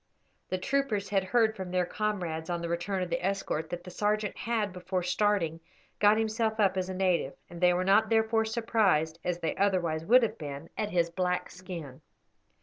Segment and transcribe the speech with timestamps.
[0.49, 3.91] The troopers had heard from their comrades, on the return of the escort, that the
[3.91, 5.59] sergeant had, before starting,
[5.99, 10.03] got himself up as a native; and they were not therefore surprised, as they otherwise
[10.03, 12.01] would have been, at his black skin.